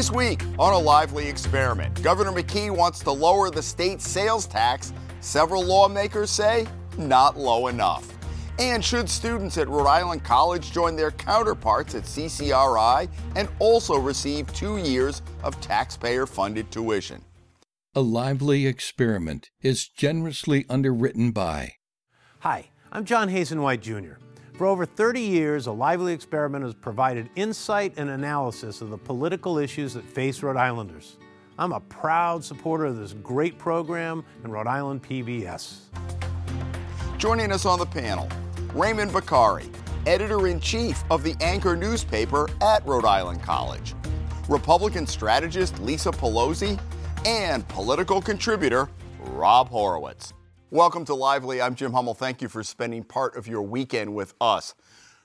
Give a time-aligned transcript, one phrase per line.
[0.00, 4.94] This week on a lively experiment, Governor McKee wants to lower the state sales tax.
[5.20, 8.10] Several lawmakers say not low enough.
[8.58, 14.50] And should students at Rhode Island College join their counterparts at CCRI and also receive
[14.54, 17.22] two years of taxpayer funded tuition?
[17.94, 21.74] A Lively Experiment is generously underwritten by.
[22.38, 24.14] Hi, I'm John Hazen White Jr.
[24.60, 29.56] For over 30 years, A Lively Experiment has provided insight and analysis of the political
[29.56, 31.16] issues that face Rhode Islanders.
[31.58, 35.84] I'm a proud supporter of this great program and Rhode Island PBS.
[37.16, 38.28] Joining us on the panel,
[38.74, 39.74] Raymond Baccari,
[40.06, 43.94] editor in chief of the Anchor newspaper at Rhode Island College,
[44.46, 46.78] Republican strategist Lisa Pelosi,
[47.24, 50.34] and political contributor Rob Horowitz.
[50.72, 51.60] Welcome to Lively.
[51.60, 52.14] I'm Jim Hummel.
[52.14, 54.76] Thank you for spending part of your weekend with us.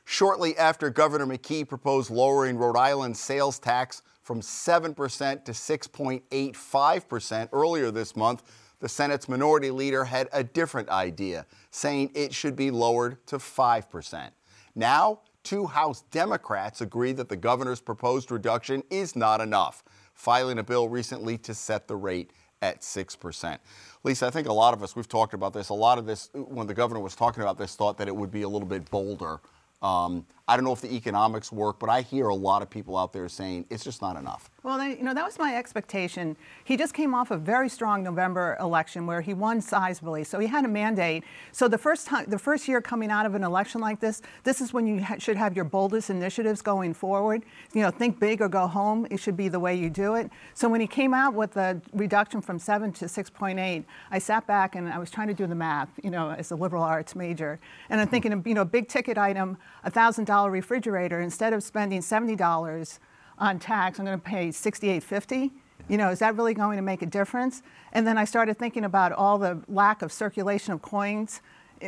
[0.03, 7.91] Shortly after Governor McKee proposed lowering Rhode Island's sales tax from 7% to 6.85% earlier
[7.91, 8.41] this month,
[8.79, 14.31] the Senate's minority leader had a different idea, saying it should be lowered to 5%.
[14.73, 19.83] Now, two House Democrats agree that the governor's proposed reduction is not enough,
[20.15, 23.57] filing a bill recently to set the rate at 6%.
[24.03, 26.29] Lisa, I think a lot of us, we've talked about this, a lot of this,
[26.33, 28.89] when the governor was talking about this, thought that it would be a little bit
[28.89, 29.39] bolder.
[29.81, 32.97] Um, I don't know if the economics work, but I hear a lot of people
[32.97, 34.51] out there saying it's just not enough.
[34.61, 36.37] Well, you know, that was my expectation.
[36.63, 40.45] He just came off a very strong November election where he won sizably, so he
[40.45, 41.23] had a mandate.
[41.51, 44.61] So the first time, the first year coming out of an election like this, this
[44.61, 47.43] is when you ha- should have your boldest initiatives going forward.
[47.73, 49.07] You know, think big or go home.
[49.09, 50.29] It should be the way you do it.
[50.53, 54.75] So when he came out with the reduction from seven to 6.8, I sat back
[54.75, 55.89] and I was trying to do the math.
[56.03, 59.57] You know, as a liberal arts major, and I'm thinking, you know, big ticket item,
[59.83, 61.21] a thousand dollar refrigerator.
[61.21, 62.99] Instead of spending seventy dollars
[63.37, 65.51] on tax, I'm going to pay 68.50.
[65.87, 67.61] You know, is that really going to make a difference?
[67.93, 71.41] And then I started thinking about all the lack of circulation of coins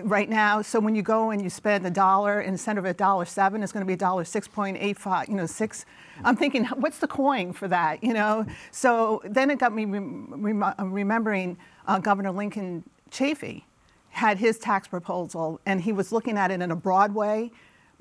[0.03, 0.61] right now.
[0.61, 3.71] So when you go and you spend a dollar instead of a dollar seven, it's
[3.71, 5.27] going to be a dollar six point eight five.
[5.27, 5.85] You know, six.
[6.23, 8.03] I'm thinking, what's the coin for that?
[8.03, 8.45] You know.
[8.71, 13.63] So then it got me rem- remembering uh, Governor Lincoln Chafee
[14.09, 17.51] had his tax proposal, and he was looking at it in a broad way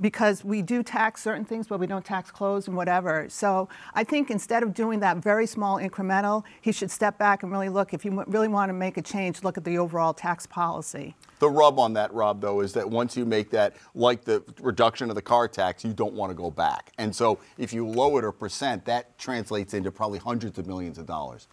[0.01, 3.27] because we do tax certain things, but we don't tax clothes and whatever.
[3.29, 7.51] So I think instead of doing that very small incremental, he should step back and
[7.51, 7.95] really look.
[7.95, 11.15] If you really want to make a change, look at the overall tax policy.
[11.39, 15.11] The rub on that, Rob, though, is that once you make that, like the reduction
[15.11, 16.93] of the car tax, you don't want to go back.
[16.99, 20.99] And so if you lower it a percent, that translates into probably hundreds of millions
[20.99, 21.49] of dollars.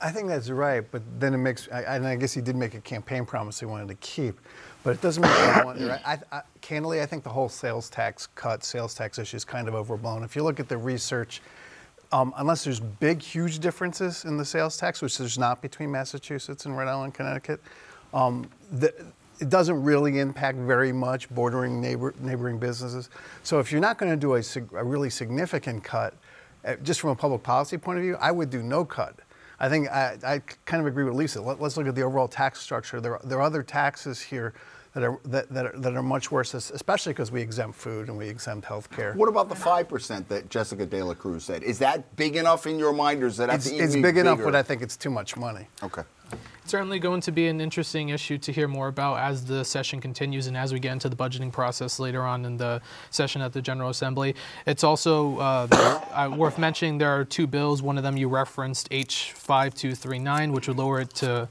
[0.00, 2.80] I think that's right, but then it makes, and I guess he did make a
[2.80, 4.40] campaign promise he wanted to keep,
[4.82, 6.00] but it doesn't make me wonder.
[6.06, 9.68] I, I, candidly, I think the whole sales tax cut, sales tax issue is kind
[9.68, 10.24] of overblown.
[10.24, 11.42] If you look at the research,
[12.12, 16.64] um, unless there's big, huge differences in the sales tax, which there's not between Massachusetts
[16.64, 17.60] and Rhode Island, Connecticut,
[18.14, 18.94] um, the,
[19.40, 23.10] it doesn't really impact very much bordering neighbor, neighboring businesses.
[23.42, 24.42] So if you're not going to do a,
[24.78, 26.14] a, really significant cut,
[26.64, 29.18] uh, just from a public policy point of view, I would do no cut.
[29.60, 31.40] I think I, I kind of agree with Lisa.
[31.40, 33.00] Let, us look at the overall tax structure.
[33.00, 34.54] There, there are other taxes here
[34.94, 38.16] that are, that, that are, that are much worse, especially because we exempt food and
[38.16, 39.12] we exempt health care.
[39.14, 41.62] What about the 5% that Jessica De La Cruz said?
[41.62, 44.20] Is that big enough in your mind, or is that it's, it's big bigger?
[44.20, 45.66] enough, but I think it's too much money.
[45.82, 46.02] Okay.
[46.66, 50.46] Certainly going to be an interesting issue to hear more about as the session continues
[50.46, 52.80] and as we get into the budgeting process later on in the
[53.10, 54.34] session at the General Assembly.
[54.66, 55.66] It's also uh,
[56.10, 57.82] uh, worth mentioning there are two bills.
[57.82, 61.48] One of them you referenced, H5239, which would lower it to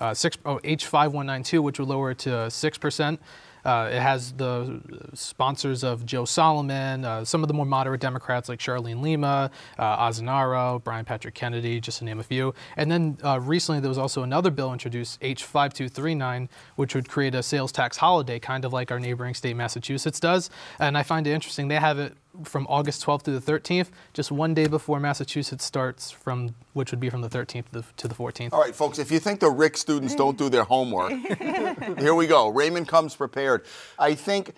[0.00, 3.18] uh, six, oh, H5192, which would lower it to 6%.
[3.66, 4.80] Uh, it has the
[5.12, 10.08] sponsors of Joe Solomon, uh, some of the more moderate Democrats like Charlene Lima, uh,
[10.08, 12.54] Azzinaro, Brian Patrick Kennedy, just to name a few.
[12.76, 17.42] And then uh, recently there was also another bill introduced, H5239, which would create a
[17.42, 20.48] sales tax holiday, kind of like our neighboring state Massachusetts does.
[20.78, 21.66] And I find it interesting.
[21.66, 26.10] They have it from August 12th to the 13th, just one day before Massachusetts starts,
[26.10, 28.52] from which would be from the 13th to the, to the 14th.
[28.52, 31.12] All right, folks, if you think the Rick students don't do their homework,
[31.98, 32.48] here we go.
[32.48, 33.64] Raymond comes prepared.
[33.98, 34.52] I think.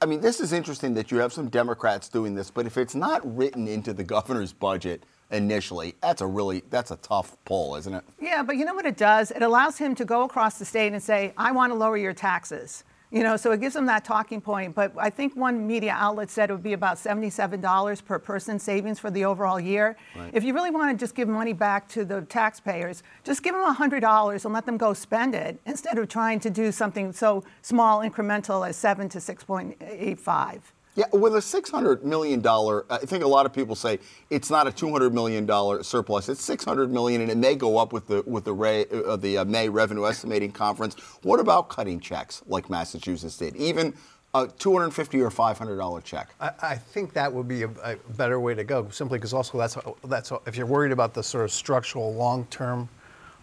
[0.00, 2.94] I mean, this is interesting that you have some Democrats doing this, but if it's
[2.94, 7.92] not written into the governor's budget, initially, that's a really that's a tough pull, isn't
[7.92, 8.02] it?
[8.18, 9.30] Yeah, but you know what it does?
[9.30, 12.14] It allows him to go across the state and say, "I want to lower your
[12.14, 12.84] taxes."
[13.14, 14.74] You know, so it gives them that talking point.
[14.74, 18.98] But I think one media outlet said it would be about $77 per person savings
[18.98, 19.96] for the overall year.
[20.16, 20.30] Right.
[20.32, 23.62] If you really want to just give money back to the taxpayers, just give them
[23.72, 28.00] $100 and let them go spend it instead of trying to do something so small,
[28.00, 30.60] incremental as 7 to 6.85.
[30.96, 33.98] Yeah, with a six hundred million dollar, I think a lot of people say
[34.30, 36.28] it's not a two hundred million dollar surplus.
[36.28, 39.38] It's 600 million, and it may go up with the with the Ray, uh, the
[39.38, 40.94] uh, May revenue estimating conference.
[41.22, 43.56] What about cutting checks like Massachusetts did?
[43.56, 43.94] Even
[44.34, 46.30] a 250 or five hundred dollar check.
[46.40, 49.58] I, I think that would be a, a better way to go, simply because also
[49.58, 52.88] that's that's if you're worried about the sort of structural long-term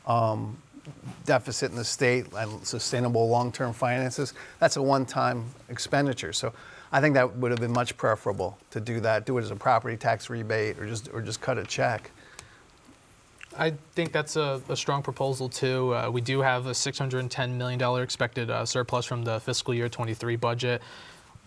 [0.07, 0.57] um,
[1.25, 6.31] deficit in the state and sustainable long-term finances, that's a one-time expenditure.
[6.31, 6.53] So
[6.91, 9.55] I think that would have been much preferable to do that, do it as a
[9.55, 12.11] property tax rebate, or just or just cut a check.
[13.57, 15.93] I think that's a, a strong proposal too.
[15.93, 20.37] Uh, we do have a $610 million expected uh, surplus from the fiscal year 23
[20.37, 20.81] budget.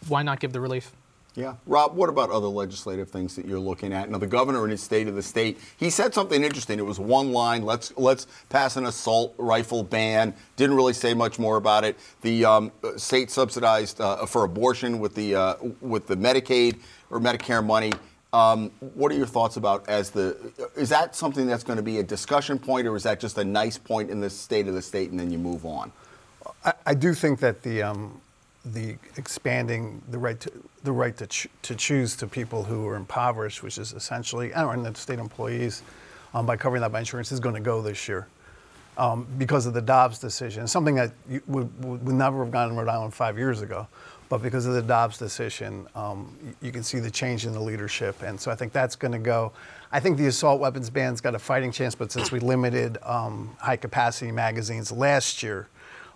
[0.08, 0.92] Why not give the relief?
[1.36, 1.54] Yeah.
[1.66, 4.08] Rob, what about other legislative things that you're looking at?
[4.08, 6.78] Now, the governor in his state of the state, he said something interesting.
[6.78, 10.34] It was one line, let's let's pass an assault rifle ban.
[10.56, 11.98] Didn't really say much more about it.
[12.22, 16.78] The um, state subsidized uh, for abortion with the uh, with the Medicaid
[17.10, 17.92] or Medicare money.
[18.32, 20.36] Um, what are your thoughts about as the
[20.76, 23.44] is that something that's going to be a discussion point or is that just a
[23.44, 25.90] nice point in the state of the state and then you move on?
[26.64, 28.20] I, I do think that the um,
[28.66, 30.50] the expanding the right to
[30.84, 34.84] the right to, ch- to choose to people who are impoverished, which is essentially and
[34.84, 35.82] the state employees,
[36.34, 38.26] um, by covering that by insurance, is going to go this year.
[38.96, 41.12] Um, because of the Dobbs decision, something that
[41.48, 43.88] would, would, never have gone in Rhode Island five years ago,
[44.28, 48.22] but because of the Dobbs decision, um, you can see the change in the leadership,
[48.22, 49.52] and so I think that's going to go.
[49.90, 53.56] I think the assault weapons ban's got a fighting chance, but since we limited um,
[53.58, 55.66] high capacity magazines last year,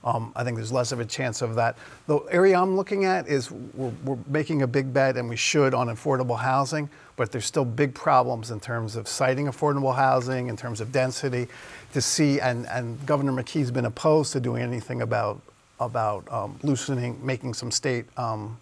[0.05, 1.77] um, I think there's less of a chance of that.
[2.07, 5.75] The area I'm looking at is we're, we're, making a big bet, and we should,
[5.75, 10.57] on affordable housing, but there's still big problems in terms of siting affordable housing, in
[10.57, 11.49] terms of density.
[11.95, 15.41] To see, and, and Governor McKee's been opposed to doing anything about,
[15.81, 18.57] about um, loosening, making some state um,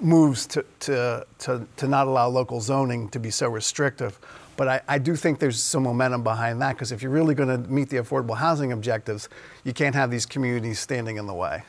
[0.00, 4.18] moves to, to, to, to not allow local zoning to be so restrictive.
[4.56, 7.48] But I, I, do think there's some momentum behind that because if you're really going
[7.48, 9.28] to meet the affordable housing objectives,
[9.64, 11.62] you can't have these communities standing in the way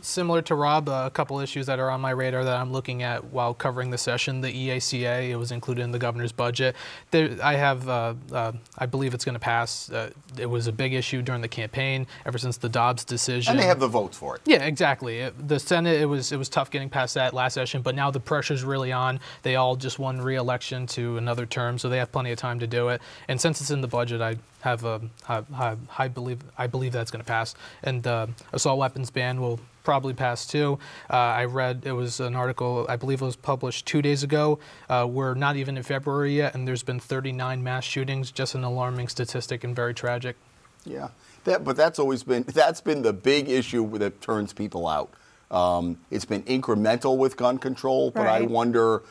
[0.00, 3.24] similar to Rob, a couple issues that are on my radar that I'm looking at
[3.24, 4.40] while covering the session.
[4.40, 6.76] The EACA, it was included in the governor's budget.
[7.10, 9.90] There, I have, uh, uh, I believe it's going to pass.
[9.90, 13.52] Uh, it was a big issue during the campaign, ever since the Dobbs decision.
[13.52, 14.42] And they have the votes for it.
[14.44, 15.18] Yeah, exactly.
[15.18, 18.10] It, the Senate, it was it was tough getting past that last session, but now
[18.10, 19.20] the pressure's really on.
[19.42, 22.66] They all just won re-election to another term, so they have plenty of time to
[22.66, 23.00] do it.
[23.28, 27.10] And since it's in the budget, I have a I, I believe I believe that's
[27.10, 27.54] going to pass.
[27.82, 30.78] And uh, assault weapons ban will probably pass too.
[31.10, 34.60] Uh, I read it was an article, I believe it was published two days ago.
[34.88, 38.30] Uh, we're not even in February yet, and there's been 39 mass shootings.
[38.30, 40.36] Just an alarming statistic and very tragic.
[40.84, 41.08] Yeah,
[41.44, 45.10] that, but that's always been that's been the big issue that turns people out.
[45.50, 48.42] Um, it's been incremental with gun control, but right.
[48.42, 49.02] I wonder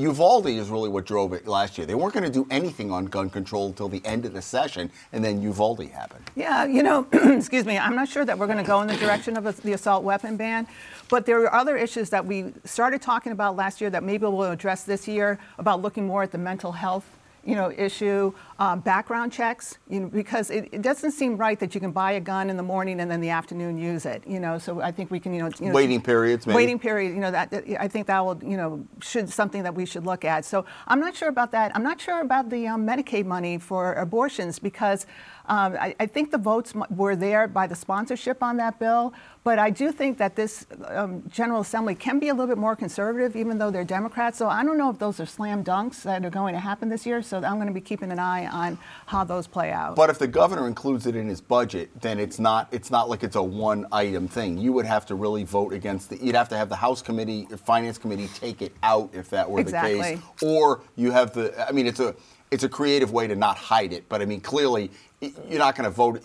[0.00, 1.86] Uvalde is really what drove it last year.
[1.86, 4.90] They weren't going to do anything on gun control until the end of the session,
[5.12, 6.24] and then Uvalde happened.
[6.34, 8.96] Yeah, you know, excuse me, I'm not sure that we're going to go in the
[8.96, 10.66] direction of a, the assault weapon ban,
[11.08, 14.44] but there are other issues that we started talking about last year that maybe we'll
[14.44, 17.06] address this year about looking more at the mental health
[17.46, 21.74] you know, issue um, background checks, you know, because it, it, doesn't seem right that
[21.74, 24.40] you can buy a gun in the morning and then the afternoon use it, you
[24.40, 24.58] know.
[24.58, 26.56] So I think we can, you know, you know waiting periods, maybe.
[26.56, 29.74] waiting period, you know, that, that, I think that will, you know, should something that
[29.74, 30.44] we should look at.
[30.44, 31.70] So I'm not sure about that.
[31.76, 35.06] I'm not sure about the um, Medicaid money for abortions because
[35.48, 39.60] um, I, I, think the votes were there by the sponsorship on that bill, but
[39.60, 43.36] I do think that this um, General Assembly can be a little bit more conservative,
[43.36, 44.38] even though they're Democrats.
[44.38, 47.06] So I don't know if those are slam dunks that are going to happen this
[47.06, 47.22] year.
[47.22, 48.76] So I'm going to be keeping an eye on
[49.06, 49.94] how those play out.
[49.94, 53.22] But if the governor includes it in his budget, then it's not it's not like
[53.22, 54.58] it's a one item thing.
[54.58, 56.20] You would have to really vote against it.
[56.20, 59.48] You'd have to have the House committee, the Finance committee, take it out if that
[59.48, 59.94] were exactly.
[59.94, 61.68] the case, or you have the.
[61.68, 62.16] I mean, it's a
[62.50, 64.08] it's a creative way to not hide it.
[64.08, 66.22] But I mean, clearly, you're not going to vote.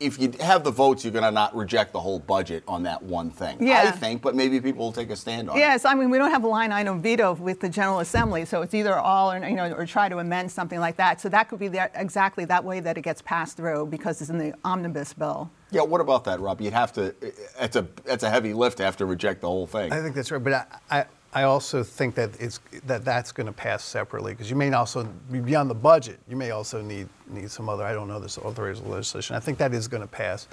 [0.00, 3.02] If you have the votes, you're going to not reject the whole budget on that
[3.02, 3.64] one thing.
[3.64, 3.84] Yeah.
[3.86, 5.84] I think, but maybe people will take a stand on yes, it.
[5.84, 8.62] Yes, I mean we don't have a line item veto with the General Assembly, so
[8.62, 11.20] it's either all or you know or try to amend something like that.
[11.20, 14.30] So that could be the, exactly that way that it gets passed through because it's
[14.30, 15.50] in the omnibus bill.
[15.70, 16.60] Yeah, what about that, Rob?
[16.60, 17.14] You'd have to.
[17.60, 19.92] It's a it's a heavy lift to have to reject the whole thing.
[19.92, 20.52] I think that's right, but
[20.90, 24.56] I, I I also think that it's that that's going to pass separately because you
[24.56, 26.20] may also be beyond the budget.
[26.28, 29.34] You may also need need some other I don't know this authorized legislation.
[29.34, 30.46] I think that is going to pass.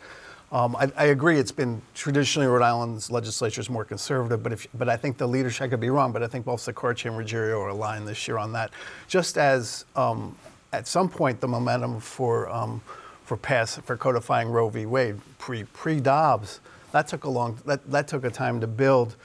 [0.51, 1.39] Um, I, I, agree.
[1.39, 5.27] It's been traditionally Rhode Island's legislature is more conservative, but if but I think the
[5.27, 8.27] leadership I could be wrong, but I think both Shekarchi and Ruggerio are aligned this
[8.27, 8.71] year on that.
[9.07, 10.35] Just as um,
[10.73, 12.81] at some point the momentum for um,
[13.23, 14.85] for pass for codifying Roe v.
[14.85, 16.59] Wade pre pre Dobbs
[16.91, 19.15] that took a long that, that took a time to build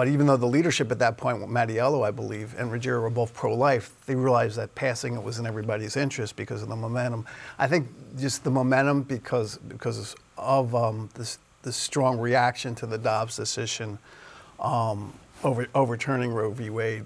[0.00, 3.34] But even though the leadership at that point, Mattiello, I believe, and Ruggerio were both
[3.34, 7.26] pro-life, they realized that passing it was in everybody's interest because of the momentum.
[7.58, 7.86] I think
[8.18, 11.36] just the momentum because because of um, this
[11.68, 13.98] strong reaction to the Dobbs decision
[14.58, 15.12] um,
[15.44, 16.70] over, overturning Roe v.
[16.70, 17.04] Wade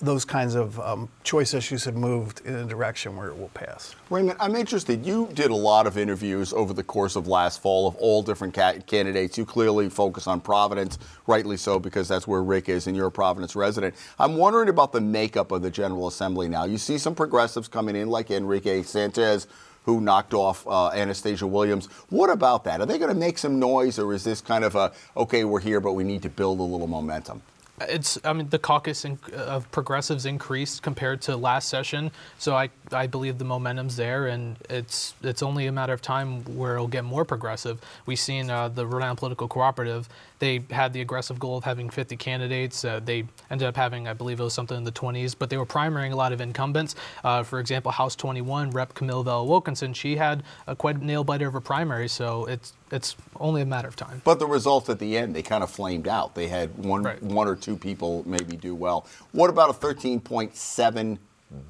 [0.00, 3.94] those kinds of um, choice issues have moved in a direction where it will pass.
[4.10, 5.04] Raymond, I'm interested.
[5.04, 8.54] You did a lot of interviews over the course of last fall of all different
[8.54, 9.38] ca- candidates.
[9.38, 13.12] You clearly focus on Providence, rightly so, because that's where Rick is and you're a
[13.12, 13.94] Providence resident.
[14.18, 16.64] I'm wondering about the makeup of the General Assembly now.
[16.64, 19.46] You see some progressives coming in, like Enrique Sanchez
[19.84, 21.86] who knocked off uh, Anastasia Williams.
[22.08, 22.80] What about that?
[22.80, 25.60] Are they going to make some noise, or is this kind of a okay, we're
[25.60, 27.42] here, but we need to build a little momentum?
[27.80, 32.70] It's, I mean, the caucus in, of progressives increased compared to last session, so I,
[32.92, 36.88] I believe the momentum's there, and it's it's only a matter of time where it'll
[36.88, 37.80] get more progressive.
[38.06, 41.88] We've seen uh, the Rhode Island Political Cooperative; they had the aggressive goal of having
[41.88, 42.84] 50 candidates.
[42.84, 45.56] Uh, they ended up having, I believe, it was something in the 20s, but they
[45.56, 46.94] were primarying a lot of incumbents.
[47.22, 48.94] Uh, for example, House 21 Rep.
[48.94, 53.16] Camille Vella Wilkinson, she had a quite nail biter of a primary, so it's it's
[53.40, 54.20] only a matter of time.
[54.24, 56.34] But the results at the end, they kind of flamed out.
[56.34, 57.22] They had one, right.
[57.22, 59.06] one or two people maybe do well.
[59.32, 61.18] What about a 13.7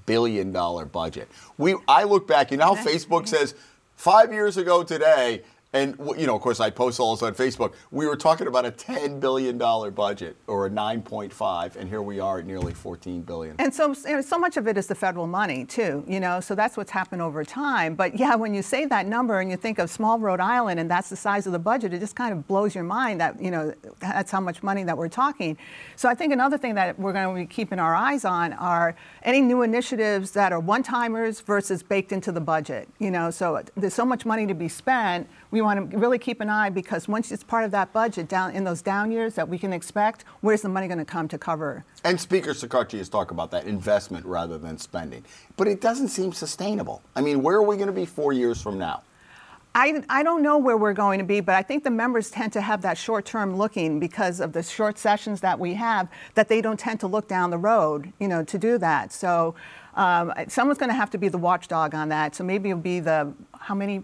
[0.07, 1.29] billion dollar budget?
[1.59, 3.55] We, I look back, you know Facebook says
[3.97, 5.43] five years ago today,
[5.75, 7.75] and you know, of course, I post all this on Facebook.
[7.91, 11.89] We were talking about a ten billion dollar budget or a nine point five, and
[11.89, 13.57] here we are at nearly fourteen billion.
[13.59, 16.05] And so, so much of it is the federal money too.
[16.07, 17.97] You know, so that's what's happened over time.
[17.97, 20.89] But yeah, when you say that number and you think of small Rhode Island and
[20.89, 23.51] that's the size of the budget, it just kind of blows your mind that you
[23.51, 25.59] know that's how much money that we're talking.
[25.97, 28.95] So I think another thing that we're going to be keeping our eyes on are
[29.25, 32.89] any new initiatives that are one timers versus baked into the budget.
[33.01, 36.41] You know, so there's so much money to be spent we want to really keep
[36.41, 39.49] an eye because once it's part of that budget down in those down years that
[39.49, 41.85] we can expect, where's the money going to come to cover?
[42.05, 45.25] And Speaker Shekarchi has talked about that investment rather than spending.
[45.57, 47.03] But it doesn't seem sustainable.
[47.17, 49.03] I mean, where are we going to be four years from now?
[49.77, 52.53] I, I don't know where we're going to be, but I think the members tend
[52.53, 56.49] to have that short term looking because of the short sessions that we have, that
[56.49, 59.13] they don't tend to look down the road, you know, to do that.
[59.13, 59.57] So
[59.97, 62.37] um, someone's going to have to be the watchdog on that.
[62.37, 64.03] So maybe it'll be the, how many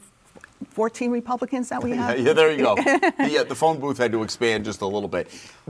[0.68, 2.18] 14 Republicans that we have.
[2.18, 2.76] yeah, there you go.
[3.18, 5.28] yeah, the phone booth had to expand just a little bit.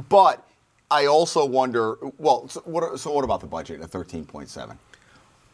[0.09, 0.47] But
[0.91, 4.77] I also wonder well, so what, so what about the budget at 13.7?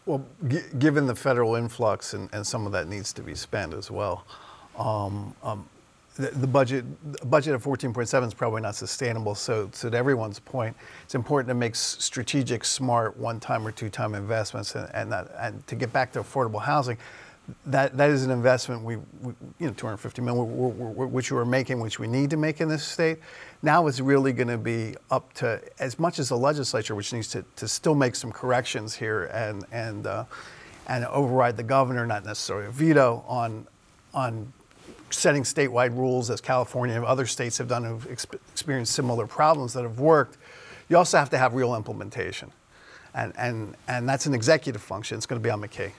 [0.07, 3.75] Well, g- given the federal influx and, and, some of that needs to be spent
[3.75, 4.25] as well,
[4.79, 5.69] um, um,
[6.15, 9.35] the, the, budget the budget of 14.7 is probably not sustainable.
[9.35, 14.77] So, so to everyone's point, it's important to make strategic, smart, one-time or two-time investments,
[14.77, 16.97] and, and, that, and to get back to affordable housing
[17.67, 21.99] that that is an investment we, we you know 250 million which we're making which
[21.99, 23.19] we need to make in this state.
[23.63, 27.29] Now it's really going to be up to as much as the legislature which needs
[27.29, 30.25] to, to still make some corrections here and and uh,
[30.89, 33.67] and override the governor not necessarily a veto on
[34.13, 34.53] on
[35.11, 39.85] setting statewide rules as California and other states have done who've experienced similar problems that
[39.85, 40.37] have worked.
[40.89, 42.51] You also have to have real implementation.
[43.15, 45.17] And and and that's an executive function.
[45.17, 45.93] It's going to be on McKee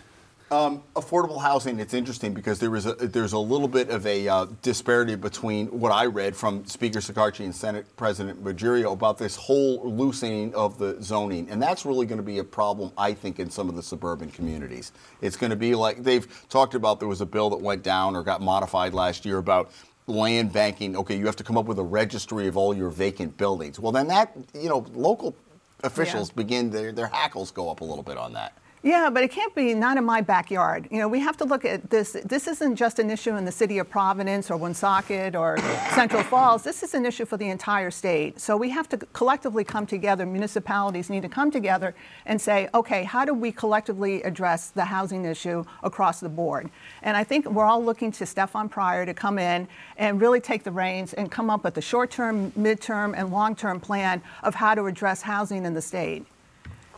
[0.50, 4.28] um, affordable housing, it's interesting because there is a, there's a little bit of a
[4.30, 9.36] uh, disparity between what I read from Speaker Shekarchi and Senate President Ruggerio about this
[9.36, 11.50] whole loosening of the zoning.
[11.50, 14.32] And that's really going to be a problem, I think, in some of the suburban
[14.32, 14.94] communities.
[15.22, 18.16] It's going to be like they've talked about there was a bill that went down
[18.16, 19.72] or got modified last year about
[20.08, 20.96] land banking.
[20.96, 23.82] Okay, you have to come up with a registry of all your vacant buildings.
[23.82, 25.36] Well, then that, you know, local
[25.84, 26.36] officials yeah.
[26.38, 28.58] begin, their, their hackles go up a little bit on that.
[28.88, 30.88] Yeah, but it can't be not in my backyard.
[30.90, 32.16] You know, we have to look at this.
[32.24, 35.58] This isn't just an issue in the city of Providence or Woonsocket or
[35.94, 36.64] Central Falls.
[36.64, 38.40] This is an issue for the entire state.
[38.40, 40.26] So we have to collectively come together.
[40.26, 45.26] Municipalities need to come together and say, okay, how do we collectively address the housing
[45.26, 46.70] issue across the board?
[47.02, 49.68] And I think we're all looking to Stefan Pryor to come in
[49.98, 54.22] and really take the reins and come up with a short-term, mid-term, and long-term plan
[54.44, 56.26] of how to address housing in the state.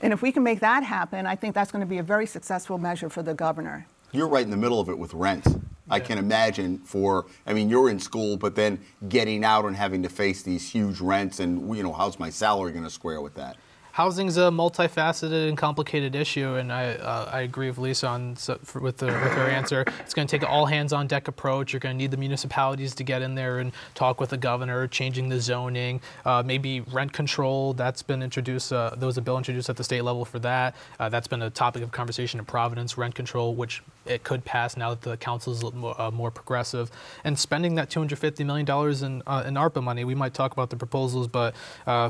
[0.02, 2.26] And if we can make that happen, I think that's going to be a very
[2.26, 3.86] successful measure for the governor.
[4.12, 5.44] You're right in the middle of it with rent.
[5.46, 5.56] Yeah.
[5.90, 10.04] I can imagine for, I mean, you're in school, but then getting out and having
[10.04, 13.36] to face these huge rents, and you know, how's my salary going to square with
[13.36, 13.58] that?
[13.92, 18.60] Housing's a multifaceted and complicated issue, and I uh, I agree with Lisa on so,
[18.64, 19.84] for, with the, with her answer.
[20.02, 21.74] It's going to take an all hands on deck approach.
[21.74, 24.88] You're going to need the municipalities to get in there and talk with the governor,
[24.88, 27.74] changing the zoning, uh, maybe rent control.
[27.74, 28.72] That's been introduced.
[28.72, 30.76] Uh, there was a bill introduced at the state level for that.
[31.00, 32.98] Uh, that's been a topic of conversation in Providence.
[32.98, 36.92] Rent control, which it could pass now that the council is more, uh, more progressive,
[37.24, 40.04] and spending that 250 million dollars in uh, in ARPA money.
[40.04, 41.56] We might talk about the proposals, but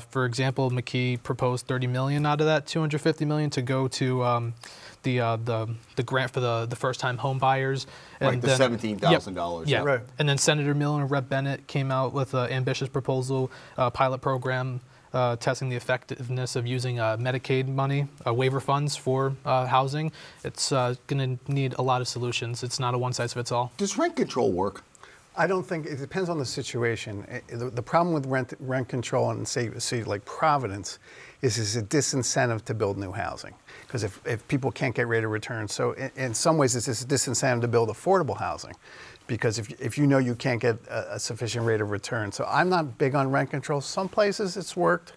[0.09, 4.53] for example, McKee proposed 30 million out of that 250 million to go to um,
[5.03, 7.87] the uh, the the grant for the the first time home buyers.
[8.19, 9.69] And right, the then, seventeen thousand dollars.
[9.69, 10.01] Yeah, right.
[10.17, 14.19] And then Senator Miller and Rep Bennett came out with an ambitious proposal, uh, pilot
[14.19, 14.81] program.
[15.11, 20.11] Uh, testing the effectiveness of using uh, Medicaid money, uh, waiver funds for uh, housing.
[20.43, 22.61] It's going to need a lot of solutions.
[22.61, 23.71] It's not a one size fits all.
[23.77, 24.83] Does rent control work?
[25.37, 27.25] I don't think it depends on the situation.
[27.47, 30.99] The, the problem with rent rent control in say, say like Providence
[31.41, 33.53] is is a disincentive to build new housing
[33.85, 36.87] because if, if people can't get rate of return, so in, in some ways it's
[36.87, 38.73] a disincentive to build affordable housing
[39.27, 42.31] because if, if you know you can't get a, a, sufficient rate of return.
[42.31, 43.79] So I'm not big on rent control.
[43.79, 45.13] Some places it's worked,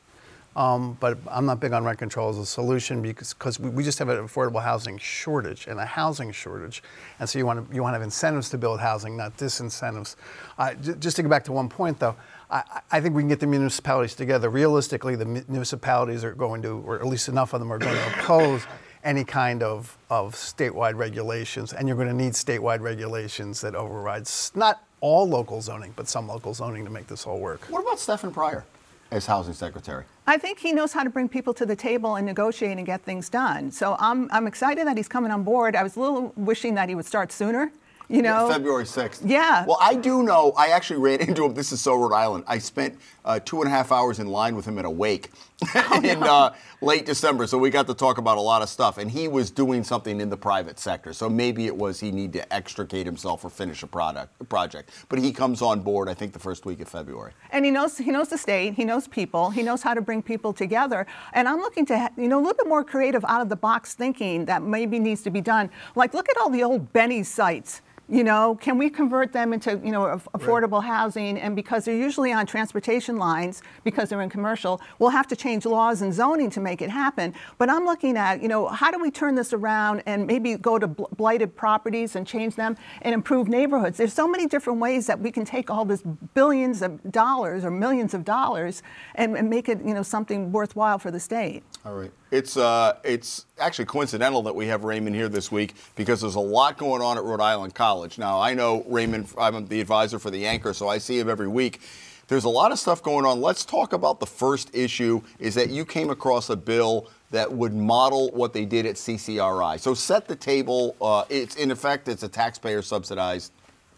[0.55, 3.83] um, but I'm not big on rent control as a solution because cause we, we
[3.83, 6.83] just have an affordable housing shortage and a housing shortage.
[7.19, 10.17] And so you want to you want to have incentives to build housing, not disincentives.
[10.59, 12.17] Uh, j- just to go back to one point though,
[12.51, 14.51] I, I, think we can get the municipalities together.
[14.51, 18.19] Realistically, the municipalities are going to, or at least enough of them are going to
[18.19, 18.67] oppose
[19.05, 21.73] any kind of, of statewide regulations.
[21.73, 26.29] And you're going to need statewide regulations that overrides not all local zoning, but some
[26.29, 27.63] local zoning to make this all work.
[27.71, 28.65] What about Stefan Pryor
[29.13, 30.05] as housing secretary?
[30.27, 33.03] I think he knows how to bring people to the table and negotiate and get
[33.03, 33.71] things done.
[33.71, 35.77] So I'm, I'm excited that he's coming on board.
[35.77, 37.71] I was a little wishing that he would start sooner
[38.13, 39.23] you know, yeah, February 6th.
[39.25, 39.65] Yeah.
[39.65, 40.53] Well, I do know.
[40.57, 41.55] I actually ran into him.
[41.55, 42.45] This is so Rhode Island.
[42.47, 45.31] I spent uh, two and a half hours in line with him at a wake
[45.75, 46.27] oh, in no.
[46.27, 47.47] uh, late December.
[47.47, 48.99] So we got to talk about a lot of stuff.
[48.99, 51.15] And he was doing something in the private sector.
[51.15, 54.91] So maybe it was he needed to extricate himself or finish a product a project.
[55.09, 56.09] But he comes on board.
[56.09, 57.33] I think the first week of February.
[57.51, 58.75] And he knows he knows the state.
[58.75, 59.51] He knows people.
[59.51, 61.07] He knows how to bring people together.
[61.33, 63.95] And I'm looking to you know a little bit more creative, out of the box
[63.95, 65.71] thinking that maybe needs to be done.
[65.95, 69.81] Like look at all the old Benny sites you know, can we convert them into,
[69.83, 70.89] you know, affordable right.
[70.89, 71.39] housing?
[71.39, 75.65] And because they're usually on transportation lines, because they're in commercial, we'll have to change
[75.65, 77.33] laws and zoning to make it happen.
[77.59, 80.79] But I'm looking at, you know, how do we turn this around and maybe go
[80.79, 83.97] to bl- blighted properties and change them and improve neighborhoods?
[83.97, 86.03] There's so many different ways that we can take all this
[86.35, 88.83] billions of dollars or millions of dollars
[89.15, 91.63] and, and make it, you know, something worthwhile for the state.
[91.85, 92.13] All right.
[92.33, 96.41] It's uh, it's actually coincidental that we have Raymond here this week because there's a
[96.41, 98.17] lot going on at Rhode Island College.
[98.17, 99.29] Now I know Raymond.
[99.37, 101.83] I'm the advisor for the anchor, so I see him every week.
[102.29, 103.43] There's a lot of stuff going on.
[103.43, 105.21] Let's talk about the first issue.
[105.39, 109.79] Is that you came across a bill that would model what they did at CCRI.
[109.79, 110.97] So set the table.
[111.03, 113.53] Uh, it's in effect, it's a taxpayer subsidized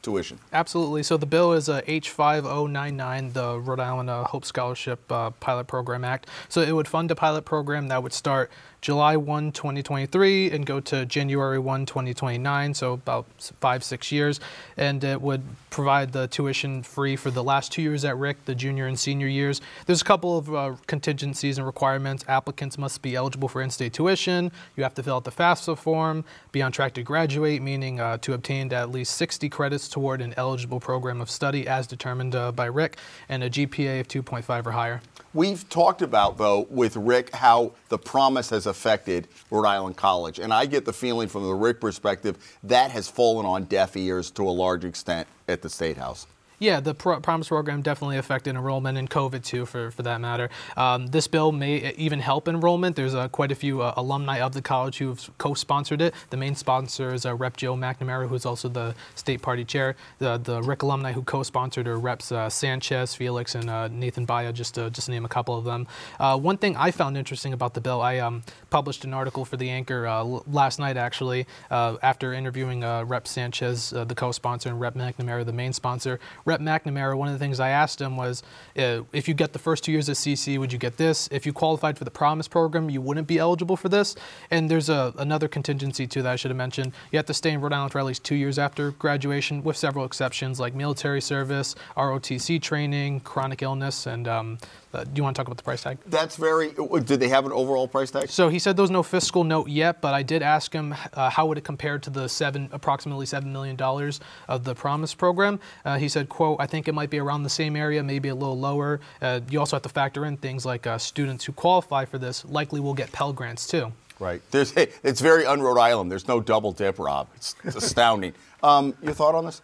[0.05, 0.39] tuition.
[0.53, 1.03] Absolutely.
[1.03, 6.05] So the bill is a H5099, the Rhode Island uh, Hope Scholarship uh, Pilot Program
[6.05, 6.29] Act.
[6.49, 8.51] So it would fund a pilot program that would start
[8.85, 13.25] July 1, 2023, and go to January 1, 2029, so about
[13.59, 14.41] five, six years.
[14.77, 18.55] And it would provide the tuition free for the last two years at RIC, the
[18.55, 19.63] junior and senior years.
[19.87, 22.27] There's a couple of uh, contingencies and requirements.
[22.29, 24.53] Applicants must be eligible for in state tuition.
[24.77, 28.19] You have to fill out the FAFSA form, be on track to graduate, meaning uh,
[28.19, 32.53] to obtain at least 60 credits toward an eligible program of study as determined uh,
[32.53, 32.99] by RIC,
[33.31, 35.01] and a GPA of 2.5 or higher.
[35.35, 40.39] We've talked about, though, with Rick, how the promise has affected Rhode Island College.
[40.39, 44.31] And I get the feeling from the Rick perspective that has fallen on deaf ears
[44.33, 46.29] to a large extent at the State House.
[46.65, 50.49] Yeah, the Pro- Promise program definitely affected enrollment and COVID too, for, for that matter.
[50.79, 52.97] Um, this bill may even help enrollment.
[52.97, 56.15] There's uh, quite a few uh, alumni of the college who've co-sponsored it.
[56.31, 57.59] The main sponsor is uh, Rep.
[57.59, 59.95] Joe McNamara, who's also the state party chair.
[60.21, 64.51] The the RIC alumni who co-sponsored are Reps uh, Sanchez, Felix, and uh, Nathan Biah,
[64.51, 65.87] just to just to name a couple of them.
[66.19, 69.59] Uh, one thing I found interesting about the bill, I um, published an article for
[69.59, 70.09] the Anchor
[70.47, 73.29] last night actually, after interviewing Rep.
[73.29, 74.95] Sanchez, the co-sponsor, and Rep.
[74.95, 76.19] McNamara, the main sponsor.
[76.47, 76.54] Rep.
[76.61, 78.43] McNamara, one of the things I asked him was,
[78.77, 81.29] uh, if you get the first two years at CC, would you get this?
[81.31, 84.15] If you qualified for the Promise program, you wouldn't be eligible for this.
[84.51, 86.93] And there's a, another contingency too that I should have mentioned.
[87.11, 89.77] You have to stay in Rhode Island for at least two years after graduation, with
[89.77, 94.59] several exceptions like military service, ROTC training, chronic illness, and um,
[94.95, 95.99] Uh, do you want to talk about the price tag?
[96.07, 96.73] That's very.
[97.05, 98.29] Did they have an overall price tag?
[98.29, 101.31] So he said there was no fiscal note yet, but I did ask him uh,
[101.31, 105.61] how would it compare to the seven, approximately seven million dollars of the Promise program.
[105.85, 108.35] Uh, he said, "quote I think it might be around the same area, maybe a
[108.35, 109.01] little lower.
[109.21, 112.45] Uh, you also have to factor in things like uh, students who qualify for this
[112.45, 114.41] likely will get Pell grants too." Right.
[114.53, 116.11] There's, hey, it's very un Rhode Island.
[116.11, 117.29] There's no double dip, Rob.
[117.35, 118.33] It's, it's astounding.
[118.63, 119.61] Um, your thought on this?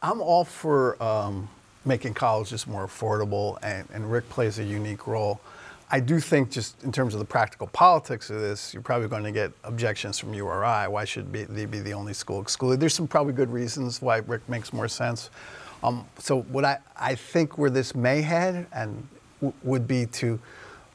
[0.00, 1.48] I'm all for um,
[1.84, 5.40] making colleges more affordable, and, and Rick plays a unique role.
[5.90, 9.24] I do think, just in terms of the practical politics of this, you're probably going
[9.24, 10.88] to get objections from URI.
[10.88, 12.80] Why should be, they be the only school excluded?
[12.80, 15.30] There's some probably good reasons why Rick makes more sense.
[15.82, 19.06] Um, so, what I, I think where this may head and
[19.40, 20.40] w- would be to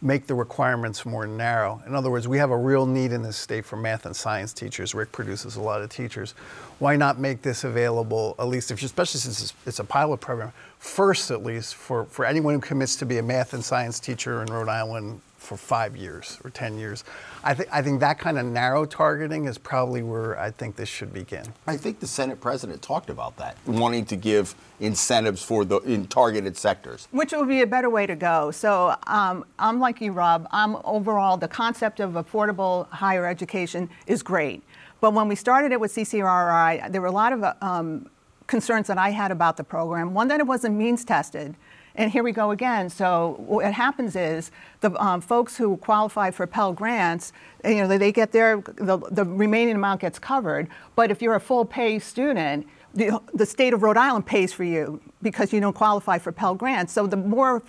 [0.01, 1.81] make the requirements more narrow.
[1.85, 4.53] In other words, we have a real need in this state for math and science
[4.53, 4.95] teachers.
[4.95, 6.33] Rick produces a lot of teachers.
[6.79, 11.31] Why not make this available, at least if especially since it's, a pilot program, first
[11.31, 14.47] at least for, for anyone who commits to be a math and science teacher in
[14.47, 17.03] Rhode Island for five years or 10 years.
[17.43, 20.89] I, th- I think that kind of narrow targeting is probably where I think this
[20.89, 21.45] should begin.
[21.65, 26.07] I think the Senate president talked about that, wanting to give incentives for the in
[26.07, 27.07] targeted sectors.
[27.11, 28.51] Which would be a better way to go.
[28.51, 30.47] So um, I'm like you, Rob.
[30.51, 34.61] I'm overall, the concept of affordable higher education is great.
[35.01, 38.09] But when we started it with CCRI, there were a lot of um,
[38.47, 40.13] concerns that I had about the program.
[40.13, 41.55] One, that it wasn't means tested.
[41.95, 42.89] And here we go again.
[42.89, 47.33] So what happens is the um, folks who qualify for Pell grants,
[47.65, 50.67] you know, they get their the, the remaining amount gets covered.
[50.95, 54.63] But if you're a full pay student, the, the state of Rhode Island pays for
[54.63, 56.91] you because you don't qualify for Pell grants.
[56.93, 57.61] So the more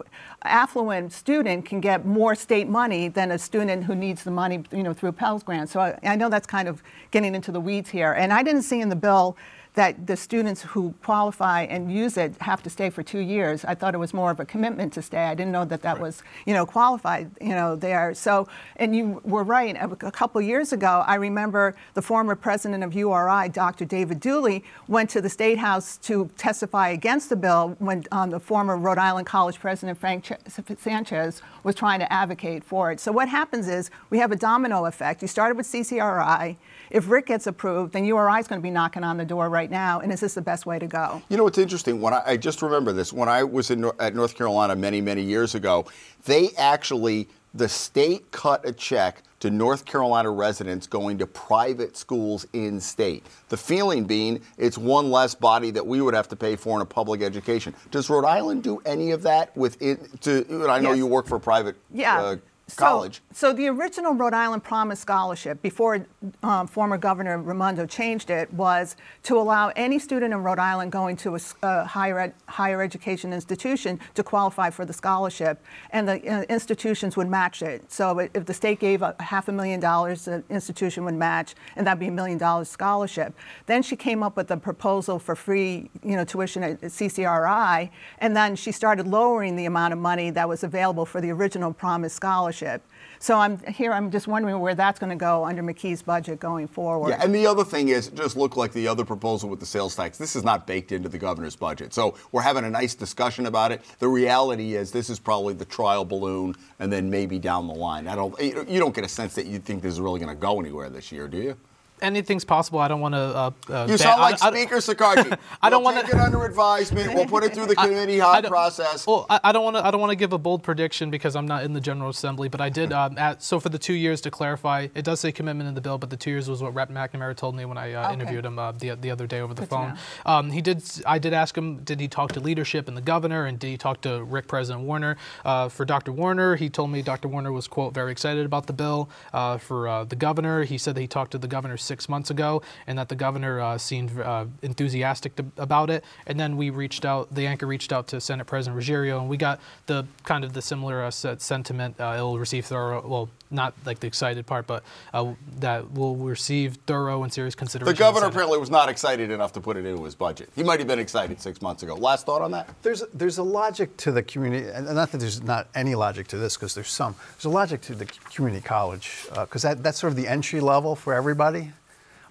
[0.45, 4.83] affluent student can get more state money than a student who needs the money, you
[4.83, 5.73] know, through Pell grants.
[5.73, 8.13] So I, I know that's kind of getting into the weeds here.
[8.13, 9.37] And I didn't see in the bill
[9.81, 13.65] that the students who qualify and use it have to stay for two years.
[13.65, 15.25] I thought it was more of a commitment to stay.
[15.25, 16.03] I didn't know that that right.
[16.03, 18.13] was, you know, qualified, you know, there.
[18.13, 19.75] So, and you were right.
[19.81, 23.87] A couple years ago, I remember the former president of URI, Dr.
[23.87, 28.41] David Dooley, went to the State House to testify against the bill when um, the
[28.41, 33.01] former Rhode Island College president, Frank Ch- Sanchez, was trying to advocate for it.
[33.01, 35.23] So what happens is we have a domino effect.
[35.23, 36.57] You started with CCRI.
[36.91, 39.70] If Rick gets approved, then URI is going to be knocking on the door right
[39.71, 40.01] now.
[40.01, 41.23] And is this the best way to go?
[41.29, 42.01] You know, what's interesting.
[42.01, 45.23] When I, I just remember this, when I was in, at North Carolina many, many
[45.23, 45.87] years ago,
[46.25, 52.47] they actually, the state cut a check to North Carolina residents going to private schools
[52.53, 53.25] in state.
[53.49, 56.83] The feeling being it's one less body that we would have to pay for in
[56.83, 57.75] a public education.
[57.91, 60.21] Does Rhode Island do any of that with it?
[60.23, 60.99] To, I know yes.
[60.99, 62.21] you work for private yeah.
[62.21, 62.37] Uh,
[62.75, 63.23] college.
[63.33, 66.07] So, so the original Rhode Island Promise Scholarship, before
[66.43, 71.17] um, former Governor Raimondo changed it, was to allow any student in Rhode Island going
[71.17, 76.29] to a, a higher, ed, higher education institution to qualify for the scholarship, and the
[76.29, 77.91] uh, institutions would match it.
[77.91, 81.87] So if the state gave a half a million dollars, the institution would match, and
[81.87, 83.35] that'd be a million dollars scholarship.
[83.67, 88.37] Then she came up with a proposal for free, you know, tuition at CCRI, and
[88.37, 92.15] then she started lowering the amount of money that was available for the original Promise
[92.15, 92.83] Scholarship scholarship.
[93.19, 93.93] So I'm here.
[93.93, 97.11] I'm just wondering where that's going to go under McKee's budget going forward.
[97.11, 99.95] Yeah, and the other thing is, just look like the other proposal with the sales
[99.95, 100.17] tax.
[100.17, 101.93] This is not baked into the governor's budget.
[101.93, 103.83] So we're having a nice discussion about it.
[103.99, 108.09] The reality is, this is probably the trial balloon, and then maybe down the line.
[108.09, 108.41] I don't.
[108.41, 110.89] You don't get a sense that you think this is really going to go anywhere
[110.89, 111.57] this year, do you?
[112.03, 112.79] Anything's possible.
[112.79, 113.19] I don't want to.
[113.19, 115.39] Uh, uh, you sound like I, Speaker Shekarchi.
[115.63, 117.15] I don't want to take it under advisement.
[117.15, 119.07] We'll put it through the committee hot process.
[119.07, 119.87] Well, I, I don't want to.
[119.87, 122.49] I don't want to give a bold prediction because I'm not in the General Assembly.
[122.49, 122.93] But I did.
[123.01, 125.81] Um, at, so for the two years, to clarify, it does say commitment in the
[125.81, 128.13] bill, but the two years was what Rep McNamara told me when I uh, okay.
[128.13, 129.99] interviewed him uh, the the other day over the Good phone.
[130.27, 130.83] Um, he did.
[131.07, 133.79] I did ask him, did he talk to leadership and the governor, and did he
[133.79, 135.17] talk to Rick President Warner?
[135.47, 136.13] Uh, for Dr.
[136.13, 137.29] Warner, he told me Dr.
[137.29, 139.09] Warner was quote very excited about the bill.
[139.33, 142.63] Uh, for the governor, he said that he talked to the governor six months ago
[142.87, 146.05] and that the governor uh, seemed uh, enthusiastic to, about it.
[146.29, 149.37] And then we reached out, the anchor reached out to Senate President Ruggerio, and we
[149.37, 152.01] got the kind of the similar uh, sentiment.
[152.01, 156.79] Uh, it'll receive thorough, well, not like the excited part, but uh, that will receive
[156.87, 157.93] thorough and serious consideration.
[157.93, 160.49] The governor the apparently was not excited enough to put it into his budget.
[160.55, 161.95] He might have been excited six months ago.
[161.97, 162.69] Last thought on that?
[162.83, 166.39] There's there's a logic to the community, and not that there's not any logic to
[166.39, 167.17] this, because there's some.
[167.35, 170.61] There's a logic to the community college, because uh, that, that's sort of the entry
[170.61, 171.73] level for everybody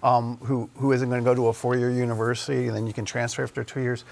[0.02, 3.04] um, who, who isn't going to go to a four-year university, and then you can
[3.04, 4.04] transfer after two years.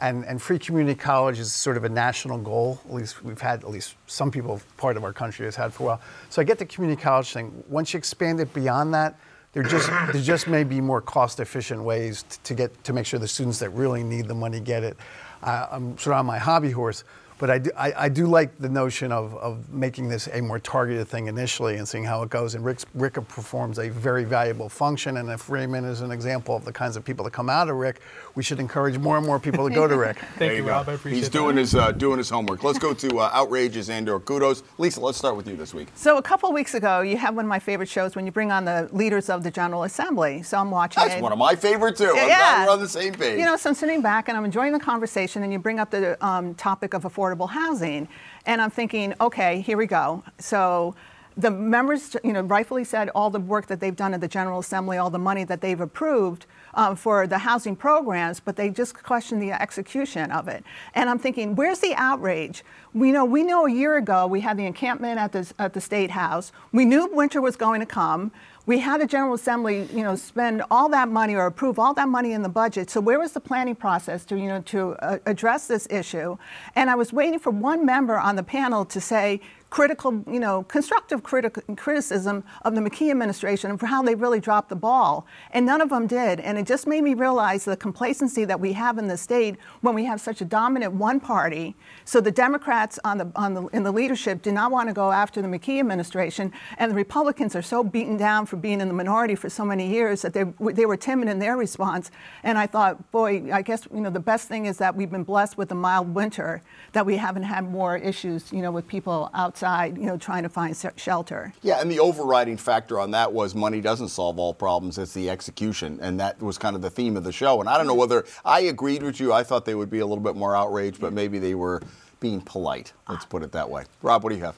[0.00, 2.80] And, and free community college is sort of a national goal.
[2.86, 5.82] At least we've had, at least some people, part of our country has had for
[5.82, 6.00] a while.
[6.30, 7.62] So I get the community college thing.
[7.68, 9.18] Once you expand it beyond that,
[9.52, 13.20] there just there just may be more cost-efficient ways to, to get to make sure
[13.20, 14.96] the students that really need the money get it.
[15.42, 17.04] Uh, I'm sort of on my hobby horse
[17.38, 20.58] but I do, I, I do like the notion of, of making this a more
[20.58, 22.54] targeted thing initially and seeing how it goes.
[22.54, 25.16] And Rick's, Rick performs a very valuable function.
[25.16, 27.76] And if Raymond is an example of the kinds of people that come out of
[27.76, 28.00] Rick,
[28.34, 30.18] we should encourage more and more people to go to Rick.
[30.18, 30.68] Thank There you, go.
[30.68, 30.88] Rob.
[30.88, 31.16] I appreciate it.
[31.16, 31.38] He's that.
[31.38, 32.62] doing his uh, doing his homework.
[32.62, 34.62] Let's go to uh, outrages and or kudos.
[34.78, 35.88] Lisa, let's start with you this week.
[35.94, 38.32] So a couple of weeks ago, you have one of my favorite shows when you
[38.32, 40.42] bring on the leaders of the General Assembly.
[40.42, 41.22] So I'm watching That's it.
[41.22, 42.06] one of my favorite too.
[42.06, 43.38] I'm glad we're on the same page.
[43.38, 45.90] You know, so I'm sitting back and I'm enjoying the conversation, and you bring up
[45.90, 48.08] the um, topic of affordable housing,
[48.46, 50.22] and I'm thinking, okay, here we go.
[50.38, 50.94] So
[51.36, 54.60] the members, you know, rightfully said all the work that they've done at the General
[54.60, 58.94] Assembly, all the money that they've approved um, for the housing programs, but they just
[59.02, 60.64] question the execution of it.
[60.94, 62.64] And I'm thinking, where's the outrage?
[62.92, 65.80] We know, we know a year ago we had the encampment at the, at the
[65.80, 66.52] State House.
[66.72, 68.30] We knew winter was going to come.
[68.66, 72.08] We had the General Assembly, you know, spend all that money or approve all that
[72.08, 72.88] money in the budget.
[72.88, 76.38] So where was the planning process to, you know, to uh, address this issue?
[76.74, 79.42] And I was waiting for one member on the panel to say
[79.74, 84.38] critical, you know, constructive criti- criticism of the McKee administration and for how they really
[84.38, 85.26] dropped the ball.
[85.50, 86.38] And none of them did.
[86.38, 89.96] And it just made me realize the complacency that we have in the state when
[89.96, 91.74] we have such a dominant one party.
[92.04, 95.10] So the Democrats on the, on the, in the leadership did not want to go
[95.10, 98.94] after the McKee administration, and the Republicans are so beaten down for being in the
[98.94, 102.12] minority for so many years that they, they were timid in their response.
[102.44, 105.24] And I thought, boy, I guess you know the best thing is that we've been
[105.24, 109.30] blessed with a mild winter, that we haven't had more issues, you know, with people
[109.34, 111.52] outside, you know, trying to find shelter.
[111.62, 115.30] Yeah, and the overriding factor on that was money doesn't solve all problems, it's the
[115.30, 115.98] execution.
[116.00, 117.60] And that was kind of the theme of the show.
[117.60, 119.32] And I don't know whether I agreed with you.
[119.32, 121.82] I thought they would be a little bit more outraged, but maybe they were
[122.20, 122.92] being polite.
[123.08, 123.84] Let's put it that way.
[124.02, 124.56] Rob, what do you have?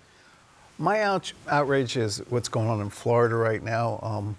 [0.78, 3.98] My ouch, outrage is what's going on in Florida right now.
[4.02, 4.36] Um,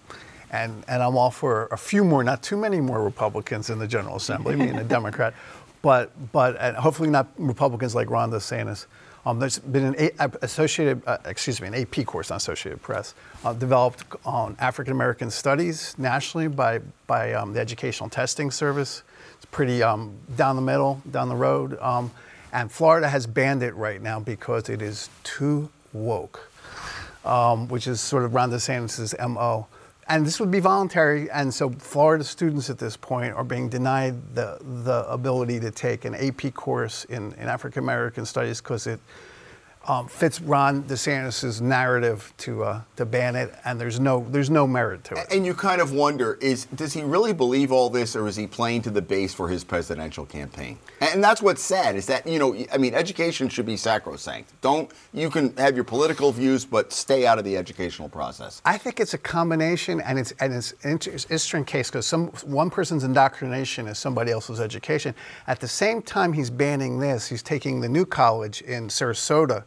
[0.52, 3.88] and, and I'm all for a few more, not too many more Republicans in the
[3.88, 5.34] General Assembly, me and a Democrat,
[5.82, 8.86] but, but and hopefully not Republicans like Ron DeSantis.
[9.28, 13.14] Um, there's been an a, associated, uh, excuse me, an AP course on Associated Press
[13.44, 19.04] uh, developed on African American studies nationally by, by um, the Educational Testing Service.
[19.36, 21.78] It's pretty um, down the middle, down the road.
[21.82, 22.10] Um,
[22.54, 26.50] and Florida has banned it right now because it is too woke,
[27.26, 29.68] um, which is sort of Ron DeSantis' MO.
[30.10, 34.16] And this would be voluntary, and so Florida students at this point are being denied
[34.34, 39.02] the, the ability to take an AP course in, in African American studies because it
[39.88, 44.68] um, fits Ron DeSantis' narrative to, uh, to ban it, and there's no, there's no
[44.68, 45.28] merit to it.
[45.32, 48.48] And you kind of wonder is does he really believe all this or is he
[48.48, 50.78] playing to the base for his presidential campaign?
[51.00, 54.60] And that's what's sad is that, you know, I mean, education should be sacrosanct.
[54.62, 58.62] Don't you can have your political views but stay out of the educational process.
[58.66, 62.70] I think it's a combination, and it's and it's an interesting case because some one
[62.70, 65.16] person's indoctrination is somebody else's education.
[65.48, 67.28] At the same time, he's banning this.
[67.28, 69.64] He's taking the new college in Sarasota.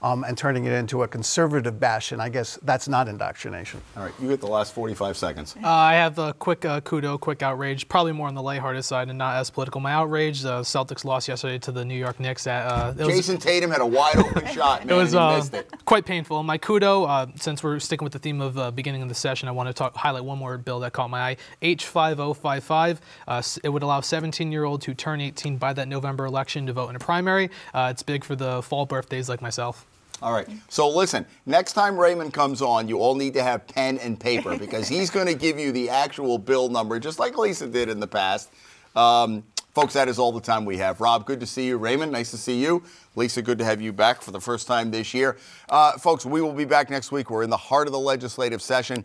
[0.00, 3.80] Um, and turning it into a conservative bastion, I guess that's not indoctrination.
[3.96, 5.56] All right, you get the last 45 seconds.
[5.60, 9.08] Uh, I have a quick uh, kudo, quick outrage, probably more on the lighthearted side
[9.08, 9.80] and not as political.
[9.80, 12.46] My outrage: the Celtics lost yesterday to the New York Knicks.
[12.46, 14.94] At, uh, it was- Jayson Tatum had a wide open shot, man.
[14.96, 15.84] it was and he uh, missed it.
[15.84, 16.44] quite painful.
[16.44, 19.48] My kudo, uh, since we're sticking with the theme of uh, beginning of the session,
[19.48, 21.36] I want to talk, highlight one more bill that caught my eye.
[21.60, 22.98] H5055.
[23.26, 26.94] Uh, it would allow 17-year-olds who turn 18 by that November election to vote in
[26.96, 27.50] a primary.
[27.74, 29.86] Uh, it's big for the fall birthdays like myself.
[30.20, 30.48] All right.
[30.68, 34.58] So listen, next time Raymond comes on, you all need to have pen and paper
[34.58, 38.00] because he's going to give you the actual bill number, just like Lisa did in
[38.00, 38.50] the past.
[38.96, 41.00] Um, folks, that is all the time we have.
[41.00, 41.78] Rob, good to see you.
[41.78, 42.82] Raymond, nice to see you.
[43.14, 45.36] Lisa, good to have you back for the first time this year.
[45.68, 47.30] Uh, folks, we will be back next week.
[47.30, 49.04] We're in the heart of the legislative session.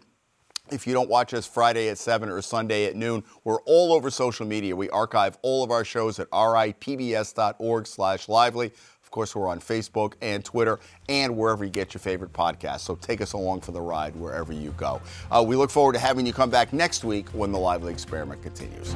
[0.72, 4.10] If you don't watch us Friday at 7 or Sunday at noon, we're all over
[4.10, 4.76] social media.
[4.76, 8.72] We archive all of our shows at ripbs.org slash lively.
[9.14, 12.80] Course, we're on Facebook and Twitter and wherever you get your favorite podcast.
[12.80, 15.00] So take us along for the ride wherever you go.
[15.30, 18.42] Uh, we look forward to having you come back next week when the Lively Experiment
[18.42, 18.96] continues.